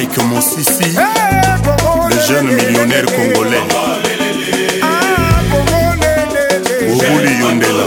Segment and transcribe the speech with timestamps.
[0.00, 0.96] Mike Mosisi,
[2.08, 3.60] le jeune millionnaire congolais.
[6.90, 7.84] Obuli Yondela.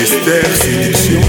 [0.00, 1.20] Esther Séduction.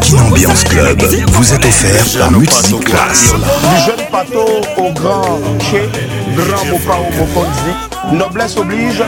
[0.00, 3.34] Kin Ambiance Club vous est offert par Music Class.
[3.34, 4.46] Du jeune pato
[4.76, 5.88] au grand chez
[6.36, 7.72] grand Mopao Mokonzi,
[8.12, 9.02] noblesse oblige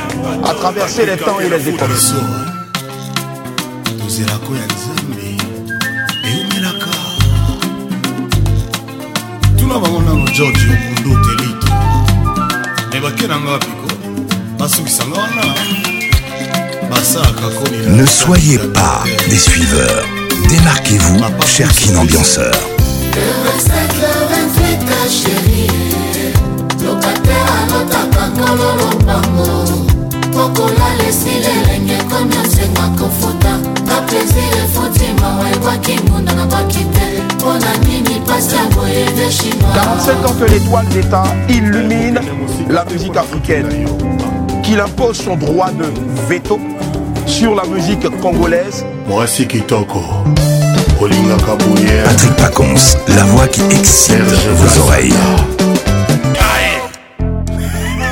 [0.44, 1.88] à traverser les temps et les époques.
[10.32, 11.68] George obundu telito
[12.92, 13.88] me bake na nga piko
[14.58, 15.54] basukisanga wana
[16.90, 20.04] basalaka koni Ne soyez pas des suiveurs.
[20.48, 22.54] Démarquez-vous, cher Kin Ambianceur.
[23.44, 24.18] lokatera
[39.30, 42.18] 45 ans que l'étoile d'État illumine
[42.70, 43.68] la musique africaine,
[44.62, 45.84] qu'il impose son droit de
[46.28, 46.58] veto
[47.26, 48.86] sur la musique congolaise.
[52.04, 55.12] Patrick Pacons, la voix qui excite vos oreilles.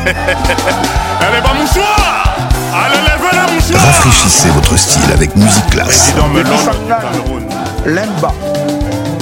[0.06, 2.36] Allez, bah mouchoir
[2.74, 6.12] Allez, levez la mouchoir Rafraîchissez votre style avec Music Class.
[6.12, 7.06] Président Melon, Depuis Sangane,
[7.86, 8.32] Lemba,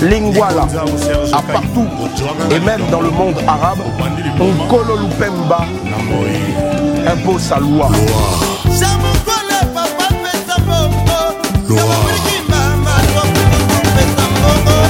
[0.08, 0.66] Lingwala,
[1.32, 1.86] à partout
[2.50, 3.78] et même dans le monde arabe,
[4.38, 5.64] Nkolo Lupemba
[7.06, 7.90] impose sa loi.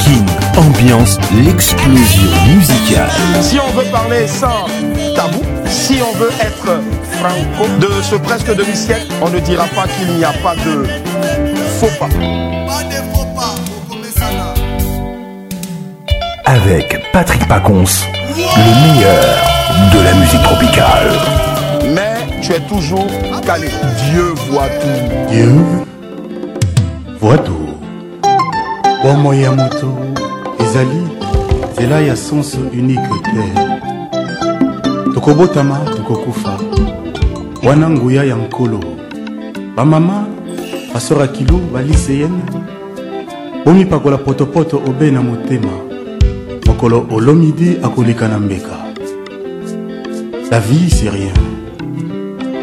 [0.04, 0.26] King
[0.56, 3.10] Ambiance, l'explosion musicale.
[3.40, 4.66] Si on veut parler sans
[5.14, 6.80] tabou, si on veut être
[7.20, 10.84] franco de ce presque demi-siècle, on ne dira pas qu'il n'y a pas de
[11.78, 12.08] faux pas.
[16.64, 17.84] Avec Patrick Pacons,
[18.38, 19.36] le meilleur
[19.92, 21.12] de la musique tropicale.
[21.94, 23.06] Mais tu es toujours
[23.44, 23.68] calé.
[24.10, 25.30] Dieu voit tout.
[25.30, 25.52] Dieu
[27.20, 27.68] voit tout
[29.02, 29.98] bomoi ya moto
[30.58, 31.02] ezali
[31.72, 33.44] nzela ya sanso unique te
[35.14, 36.58] tokobotama tokokufa
[37.62, 38.80] wana nguya ya nkolo
[39.76, 40.26] bamama
[40.94, 42.42] basor ya kilo baliseyene
[43.64, 45.93] bomipakola potopoto obe na motema
[46.84, 48.76] mokolo olomidi akoleka na mbeka.
[50.50, 51.32] La vie c'est rien.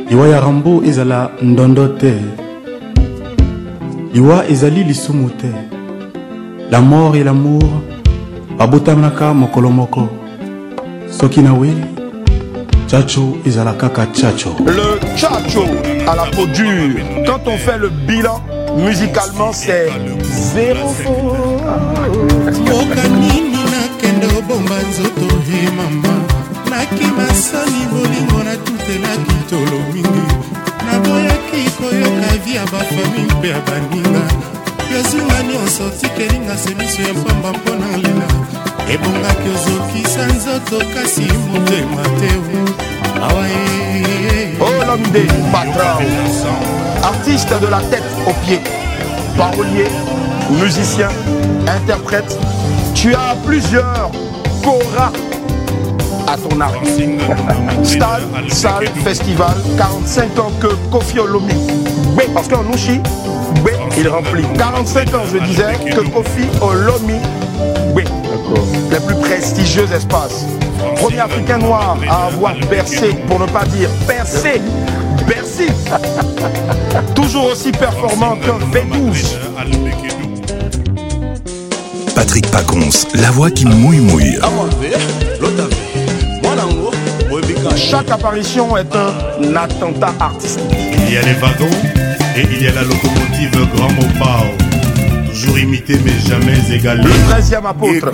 [0.09, 2.13] Liwa ya rambo ezala ndondo te.
[4.13, 5.47] Liwa ezali lisumu te.
[6.69, 7.63] La mort et l'amour
[8.57, 10.07] babotanaka mokolo moko.
[11.09, 11.69] Soki na we
[12.87, 14.55] chacho ezala kaka chacho.
[14.65, 15.65] Le tchatcho
[16.07, 17.03] à la peau dure.
[17.25, 18.39] Quand on fait le bilan,
[18.77, 19.89] musicalement, c'est
[20.21, 20.93] zéro
[22.61, 23.50] mboka
[24.51, 26.13] obomba nzoto he mama
[26.69, 30.25] nakima soni bolingo natutelaki tolo mingi
[30.85, 34.23] naboyaki koyoka vi ya bafami mpe ya baninga
[34.91, 38.27] yozunga nyonso tikelinga semiso ya pamba mpo na lela
[38.93, 42.31] ebongaki ozokisa nzoto kasi motema te
[43.21, 43.61] awa e
[44.63, 46.03] Oh l'homme des patrons.
[47.03, 48.61] Artiste de la tête aux pieds.
[49.35, 49.87] Parolier,
[50.51, 51.09] musicien,
[51.67, 52.37] interprète.
[52.93, 54.11] Tu as plusieurs
[54.61, 55.11] koras
[56.27, 56.85] à ton arc.
[57.83, 61.53] Stade, salle, festival, 45 ans que Kofi Olomi.
[62.17, 63.01] Oui, parce qu'en Nouchi,
[63.65, 64.45] oui, il remplit.
[64.57, 67.19] 45 ans, je disais, que Kofi Olomi.
[67.95, 68.03] Oui,
[68.91, 70.45] les plus prestigieux espaces.
[70.95, 74.61] Premier Africain noir à avoir bercé, pour ne pas dire percé,
[75.27, 75.67] Bercy.
[77.15, 80.20] Toujours aussi performant qu'un V12.
[82.15, 84.37] Patrick Pacons, la voix qui mouille mouille.
[87.75, 90.63] Chaque apparition est un attentat artistique.
[91.07, 91.77] il y a les wagons
[92.37, 94.45] et il y a la locomotive Grand Mopao.
[95.29, 98.11] Toujours imité mais jamais égalé Le 13e apôtre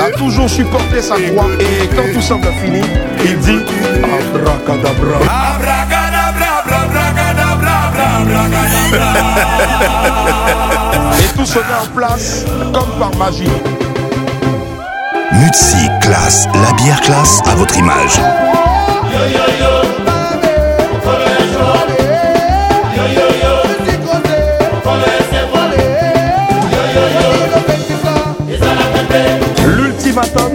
[0.00, 1.48] a toujours supporté sa croix.
[1.60, 2.80] Et quand tout semble fini,
[3.24, 3.60] il dit
[4.02, 5.18] Abracadabra.
[11.18, 13.44] Et tout se met en place comme par magie.
[15.32, 18.18] Mutsi Class, la bière classe à votre image.
[29.66, 30.52] L'ultimatum,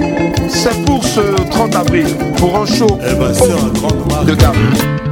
[0.49, 1.21] c'est pour ce
[1.51, 2.97] 30 avril, pour un show
[4.25, 5.10] de gamme.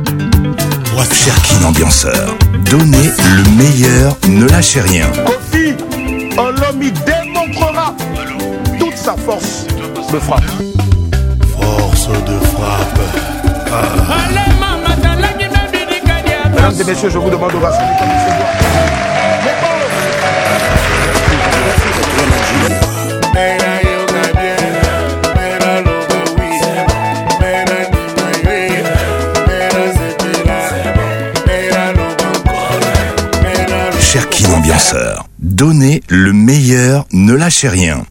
[0.97, 5.05] Cher Kin Ambianceur, donnez le meilleur, ne lâchez rien.
[5.25, 5.75] Kofi
[6.37, 6.97] Olomide,
[7.33, 7.45] mon
[8.95, 9.65] sa force
[10.11, 10.43] de frappe.
[11.53, 12.99] Force de frappe.
[13.71, 14.17] Ah.
[16.53, 18.38] Mesdames et messieurs, je vous demande de rassembler
[34.13, 34.29] comme il se doit.
[34.29, 35.27] Cherki l'ambianceur.
[35.39, 38.03] Donnez le meilleur, ne lâchez rien.